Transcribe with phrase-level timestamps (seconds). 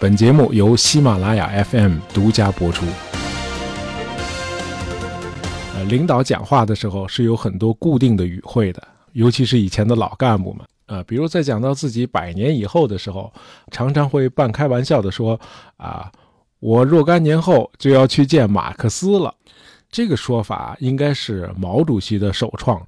[0.00, 2.86] 本节目由喜马拉雅 FM 独家播出。
[5.74, 8.80] 呃，领导讲话的时候是有很多固定的语汇的，
[9.14, 10.64] 尤其是以前的老干部们。
[10.86, 13.32] 呃，比如在讲到自己百年以后的时候，
[13.72, 15.38] 常常会半开玩笑的说
[15.78, 16.08] ：“啊，
[16.60, 19.34] 我若干年后就要去见马克思了。”
[19.90, 22.80] 这个说法应该是毛主席的首创。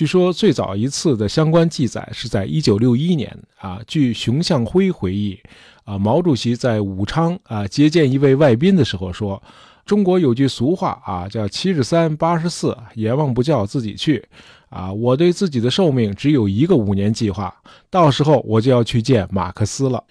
[0.00, 3.82] 据说最早一次的相关记载是在一九六一年啊。
[3.86, 5.38] 据熊向晖回忆，
[5.84, 9.42] 啊，毛主席在武昌啊接见一位外宾的时候说
[9.84, 14.24] ：“中国有句俗话啊，叫七十三八十四，阎王不叫自己去。”
[14.70, 17.54] 啊，我对自己的寿命只有一个五年计划，
[17.90, 20.02] 到时候我就要去见马克思了。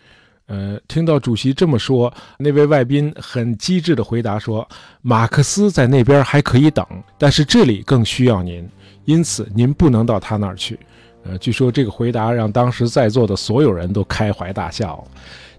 [0.46, 4.68] 呃，听到主席这么说，那位外宾很机智地回答说
[5.02, 6.86] ：“马克思在那边还可以等，
[7.18, 8.68] 但是这里更需要您，
[9.10, 10.78] 因此您不能到他那儿去。”
[11.26, 15.04] 呃，据说这个回答让当时在座的所有人都开怀大笑。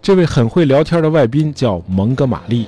[0.01, 2.67] 这位很会聊天的外宾叫蒙哥马利。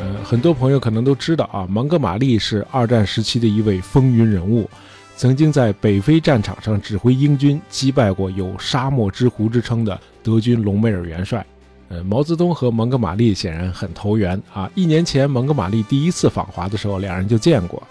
[0.00, 4.68] 呃很多朋友可能都知道啊，蒙哥马利是二战时期的一位风云人物，
[5.16, 11.46] 曾经在北非战场上指挥英军击败过有“沙漠之狐”之称的德军隆美尔元帅。
[11.90, 14.70] 呃，毛泽东和蒙哥马利显然很投缘啊。
[14.76, 17.82] 一年前蒙哥马利第一次访华的时候，两人就见过。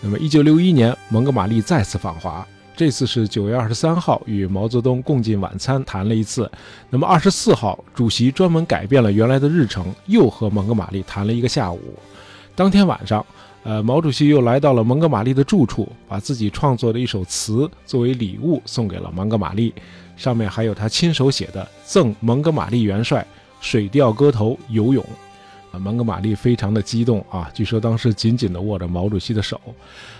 [0.00, 2.44] 那么，一九六一年蒙哥马利再次访华。
[2.74, 6.50] 这次是九月二十三号与毛泽东共进晚餐谈了一次，
[6.88, 11.78] 那么二十四号主席专门改变了原来的日程，又和蒙哥马利谈了一个下午。
[12.56, 13.24] 当天晚上，
[13.62, 19.74] 呃，毛主席又来到了蒙哥马利的住处，把自己创作的一首词作为礼物送给了蒙哥马利，
[20.16, 23.24] 上面还有他亲手写的《赠蒙哥马利元帅：
[23.62, 25.02] 水调歌头游泳》。
[25.74, 29.58] 啊，蒙哥马利非常的激动啊，据说当时紧紧地握着毛主席的手。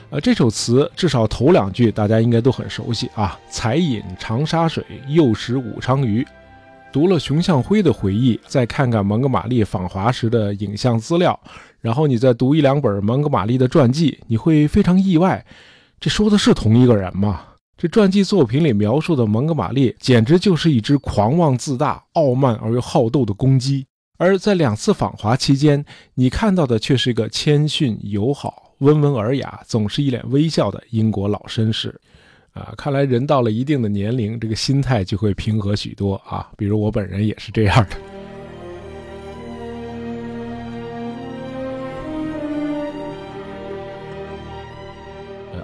[0.08, 6.26] 呃，这首词至少头两句大家应该都很熟悉啊，“才饮长沙水，又食武昌鱼”。
[6.90, 11.38] 读了熊向晖的回忆，再看看蒙哥马利访华时的影像资料，
[11.80, 15.44] 然后你再读一两本蒙哥马利的传记，你会非常意外，
[16.00, 17.42] 这说的是同一个人吗？
[17.82, 23.84] 这传记作品里描述的蒙哥马利，简直就是一只狂妄自大、傲慢而又好斗的公鸡。
[24.18, 25.84] 而在两次访华期间，
[26.14, 32.00] 你看到的却是一个谦逊友好、温文尔雅、总是一脸微笑的英国老绅士。
[32.52, 36.48] 啊，看来人到了一定的年龄，这个心态就会平和许多啊。
[36.56, 38.21] 比如我本人也是这样的。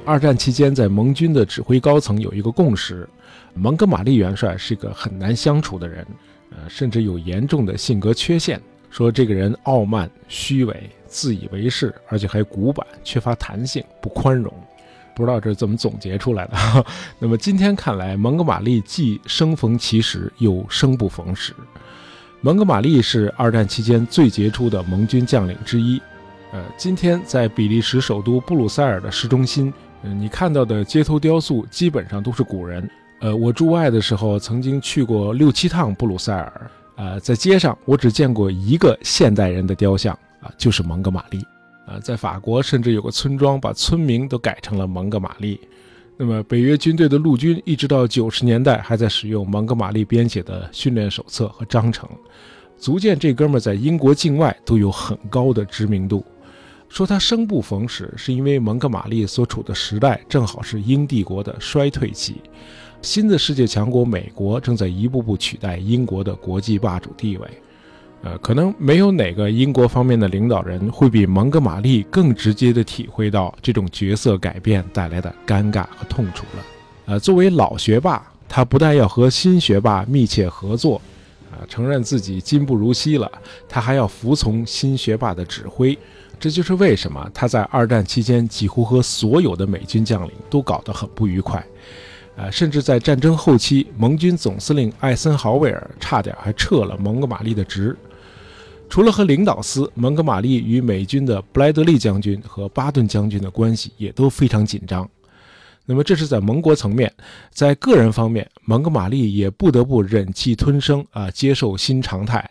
[0.08, 3.06] 二战期间，在盟军的指挥高层有一个共识：
[3.52, 6.06] 蒙哥马利元帅是一个很难相处的人。
[6.50, 8.58] 呃，甚至有严重的性格缺陷，
[8.88, 14.50] 说这个人傲慢、虚伪、自以为是，而且还古板、缺乏弹性、不宽容。
[15.14, 16.86] 不知道这是怎么总结出来的。
[17.20, 21.52] 那么今天看来，蒙哥马利既生逢其时，又生不逢时。
[22.40, 26.00] 蒙哥马利是二战期间最杰出的盟军将领之一。
[26.50, 29.70] 呃，今天在比利时首都布鲁塞尔的市中心，
[30.02, 32.88] 你看到的街头雕塑基本上都是古人。
[33.20, 41.44] 呃，我驻外的时候曾经去过六七趟布鲁塞尔，呃，在街上我只见过一个现代人的雕像啊，就是蒙哥马利。
[41.88, 45.58] 呃，在法国甚至有个村庄把村名都改成了蒙哥马利。
[46.16, 52.08] 那么北约军队的陆军一直到九十年代还在使用蒙哥马利编写的训练手册和章程，
[52.76, 56.24] 足见这哥们在英国境外都有很高的知名度。
[56.88, 62.36] 说他生不逢时，是因为蒙哥马利所处的时代正好是英帝国的衰退期。
[63.02, 67.48] 新的世界强国美国正在一步步取代英国的国际霸主地位，
[68.22, 76.64] 呃，可能没有哪个英国方面的领导人会比蒙哥马利更直接地体会到这种角色改变带来的尴尬和痛楚了。
[77.06, 81.00] 呃，作为老学霸，他不但要和新学霸密切合作，
[81.66, 83.30] 承认自己今不如昔了，
[83.68, 85.98] 他还要服从新学霸的指挥。
[86.38, 91.64] 这就是为什么他在二战期间几乎和所有的美军将领都搞得很不愉快。
[92.36, 97.96] 呃，甚至在战争后期，盟军总司令艾森豪威尔差点还撤了蒙哥马利的职。
[98.88, 105.08] 除了和领导司，蒙哥马利与美军的布莱德利将军和巴顿将军的关系也都非常紧张。
[105.90, 107.10] 那么这是在盟国层面，
[107.50, 112.48] 在个人方面，蒙哥马利也不得不忍气吞声啊，接受新常态。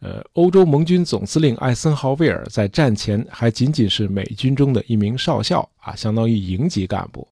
[0.00, 7.26] 呃，欧洲盟军总司令艾森豪威尔在战前还仅仅是美军中的一名少校啊，相当于营级干部。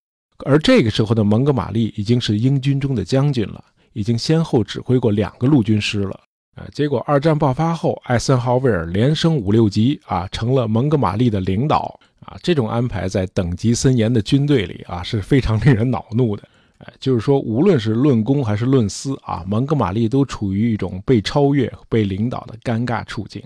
[0.45, 3.63] 而这个时候的蒙哥马利已经是英军中的将军了，
[3.93, 6.19] 已经先后指挥过两个陆军师了。
[6.57, 16.43] 啊，结果二战爆发后，艾森豪威尔连升五六级啊，成了蒙哥马利的领导啊，这种安排在等级森严的军队里啊是非常令人恼怒的。
[16.79, 23.43] 哎，就是说，无论是论功还是论私啊，蒙哥马利都处于一种被超越、被领导的尴尬处境。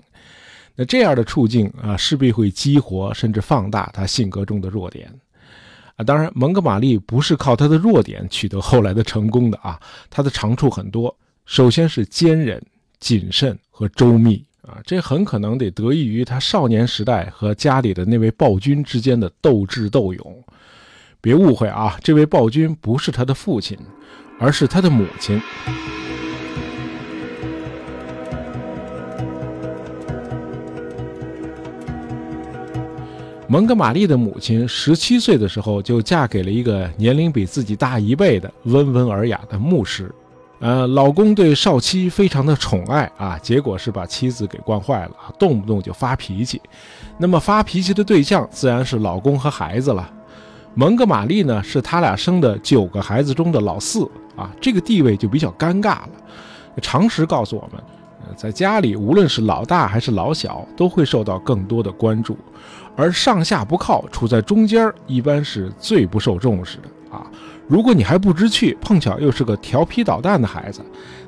[0.75, 5.13] 那这样的处境啊，势必会激活甚至放大他性格中的弱点。
[5.95, 9.79] 啊，当然，蒙哥马利不是靠他的弱点取得后来的成功的啊，
[10.09, 11.15] 他的长处很多。
[11.45, 12.61] 首先是坚韧、
[12.99, 14.43] 谨慎和周密，
[14.85, 20.43] 这很可能得得益于他少年时代和家里的那位暴君之间的斗智斗勇。
[21.21, 23.77] 别误会啊，这位暴君不是他的父亲，
[24.39, 25.41] 而是他的母亲。
[33.47, 40.13] 蒙哥马利的母亲十七岁的时候就嫁给了一个年龄比自己大一倍的温文尔雅的牧师，
[40.59, 46.61] 呃，老公对少妻非常的宠爱啊，结果是把妻子给惯坏了，动不动就发脾气。
[47.17, 50.09] 那么发脾气的对象自然是老公和孩子了。
[50.75, 54.03] 蒙哥马利呢，是他俩生的九个孩子中的老四
[54.35, 56.09] 啊，这个地位就比较尴尬了。
[56.81, 57.81] 常识告诉我们，
[58.35, 62.37] 在家里无论是老大还是老小，都会受到更多的关注，
[62.95, 67.25] 而上下不靠，处在中间一般是最不受重视的啊。
[67.69, 70.81] 如果你还不知趣，碰巧又是个调皮捣蛋的孩子，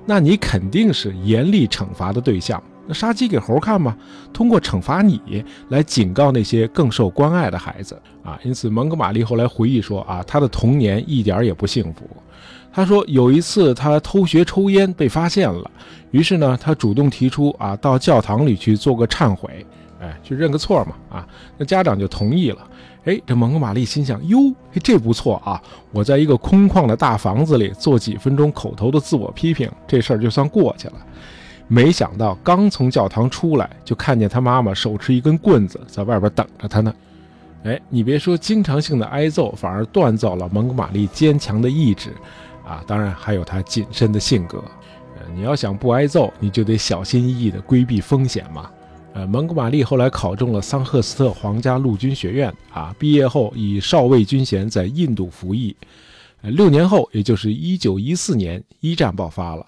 [0.07, 2.61] 那你肯定是严厉惩罚的对象。
[2.87, 3.95] 那杀鸡给猴看吗？
[4.33, 8.39] 通过惩罚你来警告那些更受关爱的孩子啊！
[8.43, 12.09] 因此，蒙哥马利后来回忆说啊，他的童年一点也不幸福。
[12.73, 15.69] 他说有一次他偷学抽烟被发现了，
[16.09, 19.63] 于是呢，他主动提出啊，到教堂里去做个忏悔，
[19.99, 21.27] 哎，去认个错嘛啊！
[21.59, 22.67] 那家长就同意了。
[23.05, 24.37] 哎，这蒙哥马利心想，哟，
[24.83, 25.59] 这不错啊！
[25.91, 30.93] 我在一个空旷的大房子里做几分钟口头的自我批评，这事儿就算过去了。
[31.67, 36.93] 没想到刚从教堂出来，就看见他妈妈手持一根棍子在外边等着他呢。
[37.63, 42.11] 哎，你别说，经常性的挨揍反而锻造了蒙哥马利坚强的意志，
[42.63, 44.63] 啊，当然还有他谨慎的性格。
[45.17, 48.69] 呃，你要想不挨揍，你就得小心翼翼地规避风险嘛。
[49.13, 55.75] 呃，蒙哥马利后来考中了桑赫斯特皇家陆军学院，啊，毕业后以少尉军衔在印度服役。
[56.41, 59.65] 呃，六年后，也就是一九一四年，一战爆发了。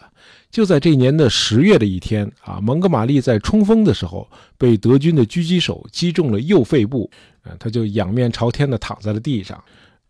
[0.50, 7.10] 就在这年的十月的一天啊，蒙哥马利在冲锋的时候被德军的狙击手击中了右肺部，
[7.44, 9.62] 呃，他就仰面朝天的躺在了地上。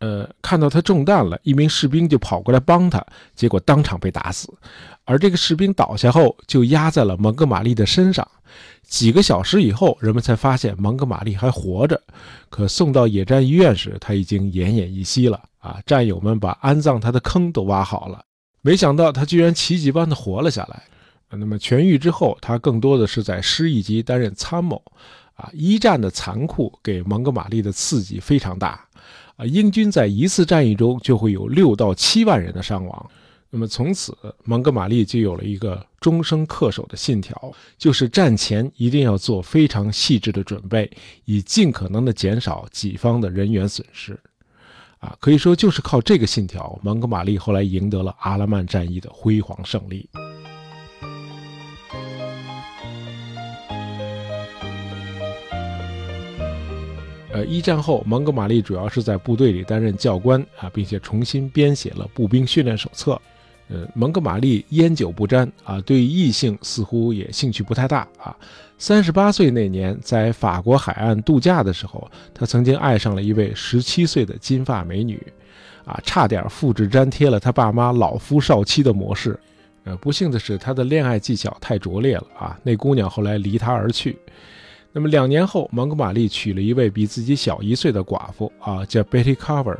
[0.03, 3.01] 呃，看到他中弹了，一名士兵就跑过来帮他，
[3.35, 4.53] 结果当场被打死。
[5.05, 8.27] 而这个士兵倒下后就压在了蒙哥马利的身上。
[8.81, 12.01] 几个小时以后，人们才发现蒙哥马利还活着，
[12.49, 15.41] 可送到野战医院时他已经奄奄一息了。
[15.59, 18.21] 啊，战友们把安葬他的坑都挖好了。
[18.61, 20.83] 没想到他居然奇迹般的活了下来。
[21.29, 24.83] 那么痊愈之后，他更多的是在师一级担任参谋。
[25.35, 28.85] 啊，一战的残酷给蒙哥马利的刺激非常大。
[29.35, 33.09] 啊，英军在一次战役中就会有六到七万人的伤亡。
[33.49, 40.89] 那么从此，蒙哥马利就有了一个终生恪守的信条，就是战前一定要做非常细致的准备，
[41.25, 44.19] 以尽可能的减少己方的人员损失。
[44.97, 50.09] 啊，可以说就是靠这个信条，蒙哥马利后来赢得了阿拉曼战役的辉煌胜利。
[57.33, 63.19] 呃，一战后，蒙哥马利主要是在部队里担任教官啊，并且重新编写了步兵训练手册。
[63.69, 68.35] 呃，蒙哥马利烟酒不沾啊，对异性似乎也兴趣不太大啊。
[68.77, 75.19] 三十八岁那年，在法国海岸度假的时候，他曾经爱上了一位十七岁的金发美女，
[75.85, 79.39] 啊，差点复制粘贴了他爸妈老夫少妻的模式。
[79.85, 84.19] 呃，不幸的是，他的恋爱技巧太拙劣了啊，那姑娘后来离他而去。
[84.93, 89.77] 那么两年后，蒙哥马利娶了一位比自己小一岁的寡妇啊，叫 Betty Carver，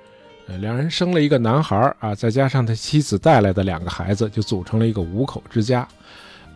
[0.47, 5.87] 呃，两人生了一个男孩啊，再加上他妻子带来的两个孩子，就组成了一个五口之家。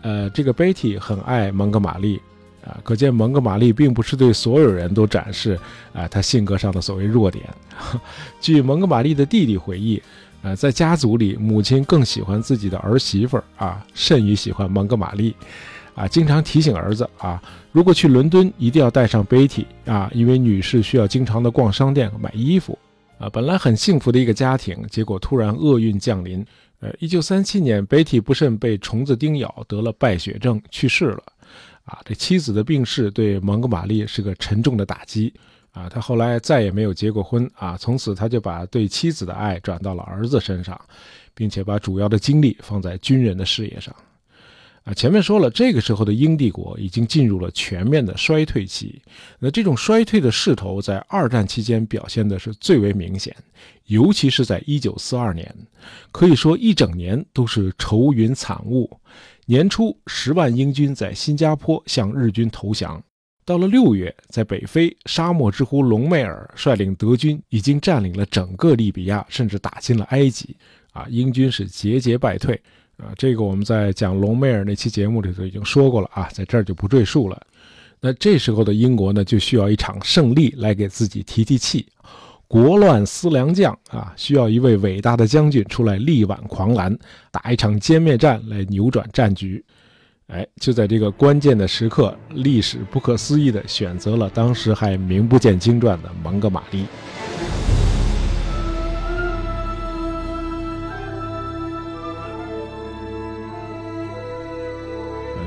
[0.02, 2.20] 呃，这个 Betty 很爱蒙哥马利。
[2.66, 5.58] 啊，可见蒙哥马利并不是对所有人都展示
[5.94, 7.46] 啊他性格上的所谓弱点。
[8.42, 10.04] 据蒙哥马利的弟弟回忆，
[10.42, 15.34] 呃，在家族里，母亲更喜欢自己的儿媳妇儿啊，甚于喜欢蒙哥马利，
[15.98, 22.78] 啊，经常提醒儿子啊，如果去伦敦一定要带上 Betty 啊，因为女士需要经常的逛商店买衣服。
[23.18, 26.46] 啊，本来很幸福的一个家庭，结果突然厄运降临。
[26.82, 31.24] 呃，一九三七年，Betty 不慎被虫子叮咬，得了败血症，去世了。
[31.86, 35.34] 啊，这妻子的病逝对蒙哥马利是个沉重的打击
[35.72, 35.90] 啊！
[35.90, 40.80] 他后来再也没有结过婚啊，从此他就把对妻子的爱转到了儿子身上，
[41.34, 43.96] 并且把主要的精力放在军人的事业上。
[44.88, 49.02] 啊，前面说了，这个时候的英帝国已经进入了全面的衰退期。
[49.38, 53.36] 那这种衰退的势头在二战期间表现的是最为明显，
[53.88, 55.56] 尤其是在1942年，
[56.14, 58.90] 可以说一整年都是愁云惨雾。
[59.46, 62.98] 年初，十万英军在新加坡向日军投降；
[63.44, 70.56] 到了六月，在北非，沙漠之狐隆美尔率领德军已经占领了整个利比亚，甚至打进了埃及。
[70.94, 72.58] 啊，英军是节节败退。
[72.98, 77.40] 啊，这个我们在讲隆美尔那期节目里头已经说过了啊，在这儿就不赘述了。
[78.00, 81.86] 那这时候的英国呢，就需要一场胜利来给自己提提气。
[82.48, 86.98] 国乱思良将啊，需要一位伟大的将军出来力挽狂澜，
[87.30, 89.64] 打一场歼灭战来扭转战局。
[90.28, 96.86] 哎，就在这个关键的时刻，历史不可思议地选择了当时还名不见经传的蒙哥马利。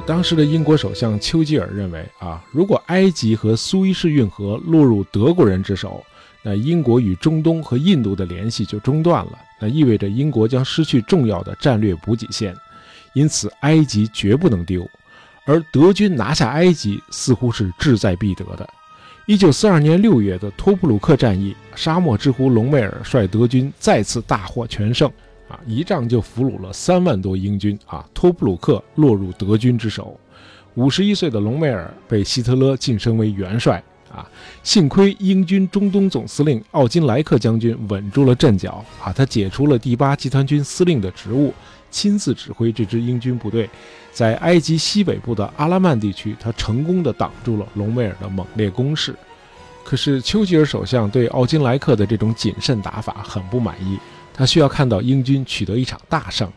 [0.06, 6.04] 当时的英国首相丘吉尔认为啊，如果埃及和苏伊士运河落入德国人之手，
[6.42, 12.56] 那英国与中东和印度的联系就中断了，那意味着英国将失去重要的战略补给线，
[13.12, 14.84] 因此埃及绝不能丢。
[15.46, 18.68] 而德军拿下埃及似乎是志在必得的。
[19.26, 25.10] 一九四二年六月的托普鲁克战役，沙漠之狐隆美尔率德军再次大获全胜。
[25.50, 28.08] 啊，一仗就俘虏了三万多英军啊！
[28.14, 30.18] 托布鲁克落入德军之手，
[30.76, 34.24] 五十一岁的隆美尔被希特勒晋升为元帅啊！
[34.62, 39.12] 幸亏英军中东总司令奥金莱克将军稳住了阵脚啊！
[39.12, 41.52] 他解除了第八集团军司令的职务，
[41.90, 43.68] 亲自指挥这支英军部队，
[44.12, 49.12] 在埃及西北部的阿拉曼地区，他成功的挡住了隆美尔的猛烈攻势。
[49.82, 53.98] 可是丘吉尔首相对奥金莱克的这种谨慎打法很不满意。
[54.32, 56.50] 他需要看到英军取得一场大胜，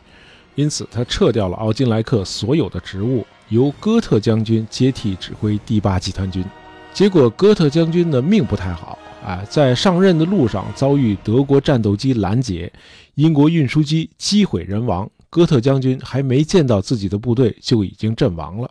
[0.54, 6.44] 因此他撤掉了奥金莱克所有的职务，由戈特将军接替指挥第八集团军。
[6.92, 12.72] 结果戈特将军的命不太好啊，在上任的路上遭遇德国战斗机拦截，
[13.16, 15.10] 英国运输机机毁人亡。
[15.28, 18.70] 戈特将军还没见到自己的部队就已经阵亡了，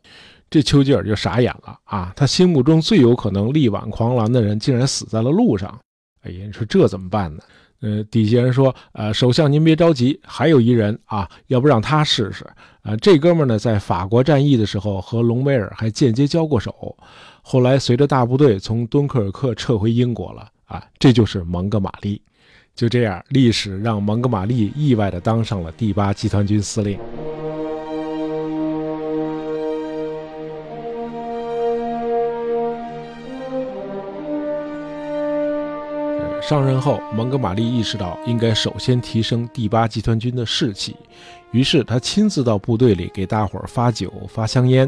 [0.49, 2.13] 这丘吉尔就傻眼了啊！
[2.15, 5.77] 他心目中最有可能力挽狂澜的人竟然死在了路上，
[6.21, 7.43] 哎呀，你说这怎么办呢？
[7.83, 12.45] 呃，底下人说，呃，首相您别着急，还有一人啊，要不让他试试？
[12.81, 16.95] 啊，这哥们呢，在法国战役的时候和隆美尔还间接交过手，
[17.41, 20.47] 后来随着大部队从敦刻尔克撤回英国了。
[20.63, 22.21] 啊，这就是蒙哥马利。
[22.73, 26.97] 就这样，历史让蒙哥马利意外的当上了第八集团军司令。
[36.53, 40.95] 上任后，蒙哥马利意识到应该首先提升第八集团军的士气，
[41.49, 44.87] 于是他亲自到部队里给大伙儿发酒、发香烟。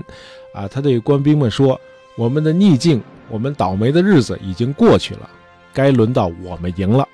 [0.54, 1.82] 啊，他对官兵们说
[2.16, 5.28] ：“我们的逆境，我们倒霉的日子已经过去了，
[5.74, 7.08] 该轮到我们赢了。”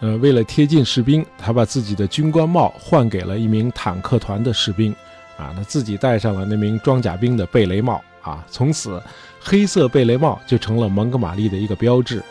[0.00, 4.90] 呃，为了贴近士兵，他把自己的军官帽换给了一名坦克团的士兵。
[5.36, 8.02] 啊，他自己戴上了那名装甲兵的贝雷帽。
[8.22, 9.02] 啊，从此，
[9.38, 12.22] 黑色贝雷帽就成了蒙哥马利的一个标志。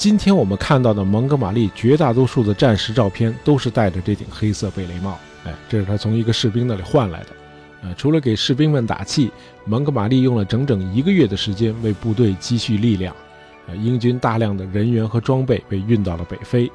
[0.00, 5.18] 今天我们看到的蒙哥马利绝大多数的战时照片都是戴着这顶黑色贝雷帽。
[5.44, 7.26] 哎，这是他从一个士兵那里换来的。
[7.82, 9.30] 呃，除了给士兵们打气，
[9.66, 13.14] 蒙哥马利用了整整一个月的时间为部队积蓄力量。
[13.66, 16.66] 呃，英军大量的人员和装备被运到了北非。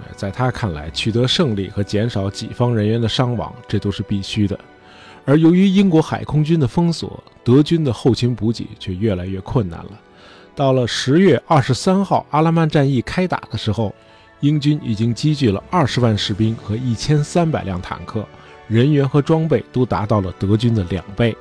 [0.00, 4.60] 呃，在他看来，取得胜利和减少己方人员的伤亡，这都是必须的。
[5.24, 9.92] 而由于英国海空军的封锁，德军的后勤补给却越来越困难了。
[10.58, 13.94] 到了十月二十三号，阿拉曼战役开打的时候，
[14.40, 18.26] 英军已经积聚了二十万士兵和一千三百辆坦克，
[18.66, 21.36] 人员和装备都达到了德军的两倍，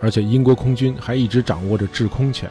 [0.00, 2.50] 而且英国空军还一直掌握着制空权。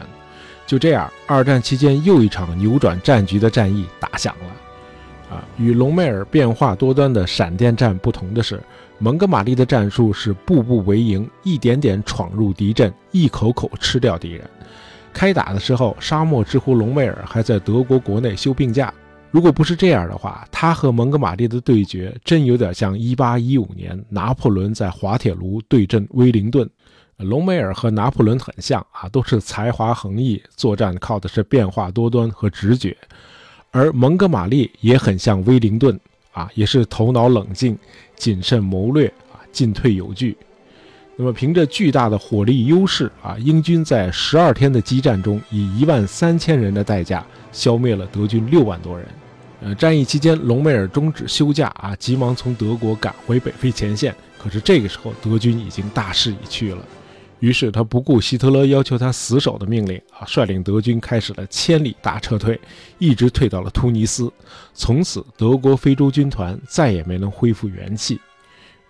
[0.65, 5.35] 就这样，二战期间又一场扭转战局的战役打响了。
[5.35, 8.63] 啊，与隆美尔变化多端的闪电战不同的是，
[8.97, 14.49] 蒙哥马利的战术是步步为营，一点点闯入敌阵，一口口吃掉敌人。
[15.13, 18.93] 开打的时候，沙漠之狐隆美尔还在德国国内休病假。
[19.29, 26.67] 如果不是这样的话，他和蒙哥马利的对决真有点像1815年拿破仑在滑铁卢对阵威灵顿。
[27.17, 32.95] 隆美尔和拿破仑很像啊，都是才华横溢，作战靠的是变化多端和直觉。
[33.71, 35.99] 而蒙哥马利也很像威灵顿
[36.31, 37.77] 啊，也是头脑冷静、
[38.15, 40.37] 谨慎谋略啊，进退有据。
[41.19, 49.07] 那么，凭着巨大的火力优势啊，英军在十二天的激战中，以一万三千人的代价消灭了德军六万多人。
[49.59, 56.85] 呃，战役期间，隆美尔终止休假啊，急忙从德国赶回北非前线，可是这个时候德军已经大势已去了。
[57.39, 62.59] 于是他不顾希特勒要求他死守的命令啊，率领德军开始了千里大撤退，
[62.99, 64.31] 一直退到了突尼斯。
[64.75, 68.19] 从此，德国非洲军团再也没能恢复元气。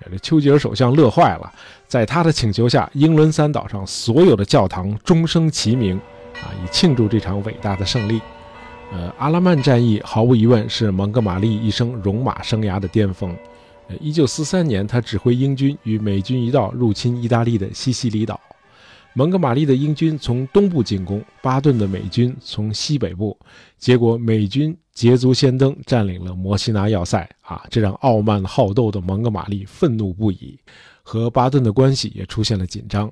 [0.10, 1.54] 这丘吉尔首相乐坏了，
[1.88, 5.98] 在他的请求下，英伦三岛上所有的教堂钟声齐鸣，
[6.36, 8.22] 啊，以庆祝这场伟大的胜利。
[8.94, 13.36] 呃，阿拉曼战役毫无疑问是蒙哥马利一生戎马生涯的巅峰。
[13.89, 18.39] 呃，一九四三年，他指挥英军与美军一道入侵意大利的西西里岛。
[19.18, 23.36] 蒙哥马利的英军从东部进攻，巴顿的美军从西北部，
[23.80, 27.28] 结果美军捷足先登，占领了摩西拿要塞。
[27.42, 30.60] 啊，这让傲慢好斗的蒙哥马利愤怒不已，
[31.02, 33.12] 和巴顿的关系也出现了紧张。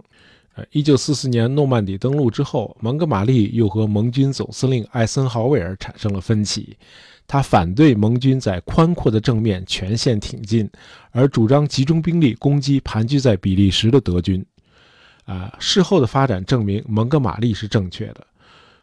[0.54, 6.78] 呃，一九四四年诺曼底登陆之后，蒙哥马利又和盟军总司令艾森豪威尔产生了分歧。
[7.26, 10.70] 他反对盟军在宽阔的正面全线挺进，
[11.10, 14.46] 而主张集中兵力攻击盘踞在比利时的德军。
[15.26, 18.26] 啊，事后的发展证明蒙哥马利是正确的。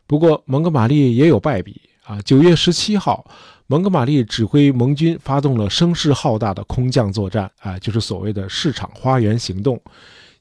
[0.07, 2.21] 不过，蒙哥马利也有败笔啊。
[2.23, 3.25] 九月十七号，
[3.67, 9.81] 蒙哥马利指挥盟军发动了声势浩大的空降作战，啊，就是所谓的市场花园行动。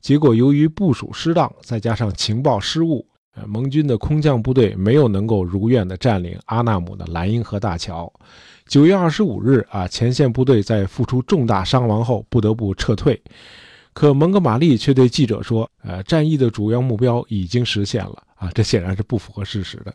[0.02, 3.08] 结果，由于部署失当，再加上情报失误。
[3.34, 8.12] 呃，盟军的空降部队没有能够如愿的占领阿纳姆的莱茵河大桥。
[8.68, 13.22] 九月二十五日，啊，前线部队在付出重大伤亡后不得不撤退。
[13.94, 19.94] 可蒙哥马利却对记者说：“呃，战役的主要目标已经实现了。”啊，这显然是不符合事实的。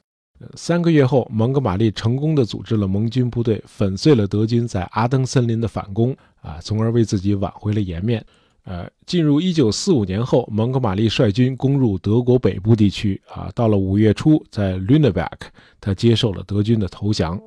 [0.54, 8.22] 三个月后，蒙哥马利成功的组织了盟军部队，粉碎了德军在阿登森林的反攻，啊，从而为自己挽回了颜面。
[8.64, 13.20] 呃，进入一九四五年后，蒙哥马利率军攻入德国北部地区。
[13.32, 15.38] 啊，到了五月初，在 Lüneburg，
[15.80, 17.40] 他接受了德军的投降。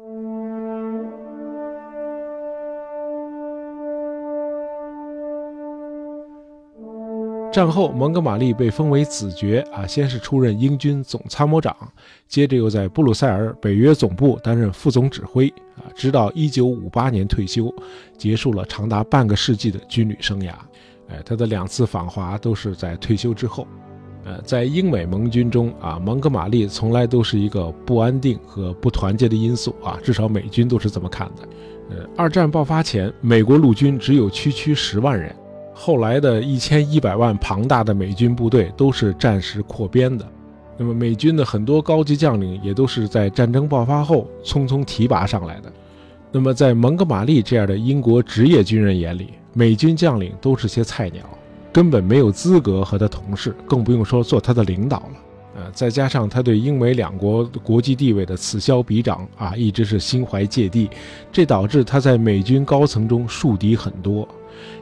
[7.52, 9.60] 战后，蒙哥马利被封为子爵。
[9.74, 11.76] 啊，先是出任英军总参谋长，
[12.28, 15.48] 接着又在布鲁塞尔北约总部担任副总指挥。
[15.76, 17.74] 啊，直到一九五八年退休，
[18.18, 20.52] 结束了长达半个世纪的军旅生涯。
[21.08, 23.68] 哎，他的两次访华都是在退休之后。
[24.26, 31.50] 呃，在英美盟军中啊，蒙哥马利从来都是一个不安定和不团结的因素啊，至少美军都是这么看的。
[31.90, 35.36] 呃，二战爆发前，美国陆军只有区区十万人，
[35.82, 40.28] 后来的一千一百万庞大的美军部队都是战时扩编的。
[40.78, 45.72] 那么，美军的很多高级将领也都是在战争爆发后匆匆提拔上来的。
[46.34, 51.24] 那么，在蒙哥马利这样的英国职业军人眼里，美军将领都是些菜鸟，
[51.72, 55.14] 根本没有资格和他同事，更不用说做他的领导了。
[55.56, 60.90] 呃，再加上他对英美两国国际地位的此消彼长啊，一直是心怀芥蒂，
[61.32, 64.28] 这导致他在美军高层中树敌很多。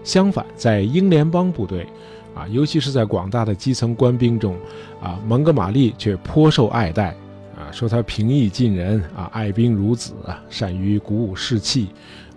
[0.04, 1.88] 相反，在英联邦部队，
[2.36, 4.56] 啊，尤其是在广大的基层官兵中，
[5.02, 7.16] 啊，蒙哥马利却颇受爱戴。
[7.58, 10.14] 啊，说他平易近人啊，爱兵如子，
[10.48, 11.88] 善于鼓舞士气，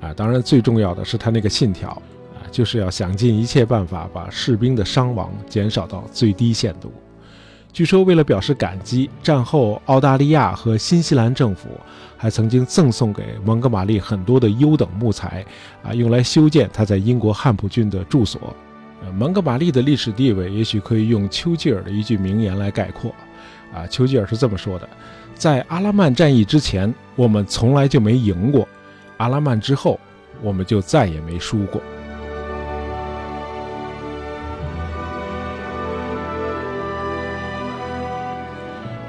[0.00, 6.90] 啊，当然最重要的是他那个信条，啊，就是要想尽一切办法把士兵的伤亡减少到最低限度。
[7.72, 11.68] 据说为了表示感激，战后澳大利亚和新西兰政府
[12.16, 15.44] 还曾经赠送给蒙哥马利很多的优等木材，
[15.83, 18.54] 啊，用来修建他在英国汉普郡的住所。
[19.02, 23.14] 呃，蒙哥马利的历史地位也许可以用丘吉尔的一句名言来概括。
[23.72, 24.88] 啊，丘吉尔是这么说的：
[25.35, 28.66] 在阿拉曼战役之前，我们从来就没赢过；
[29.16, 29.98] 阿拉曼之后，
[30.42, 31.80] 我们就再也没输过。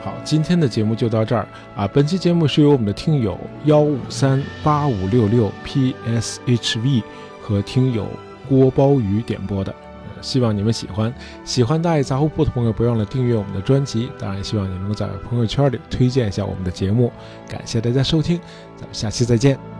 [0.03, 1.87] 好，今天的节目就到这儿啊。
[1.87, 7.03] 本期节目是由我们的听友幺五三八五六六 pshv
[7.41, 8.07] 和听友
[8.49, 9.71] 郭包鱼点播的。
[9.71, 14.09] 呃希望你们喜欢，喜欢大爷杂货铺的朋友，不要忘了订阅我们的专辑。
[14.19, 17.11] 当然，也希望你能够在朋友圈里推荐一下我们的节目。
[17.47, 18.39] 感谢大家收听，
[18.75, 19.70] 咱们下期再见。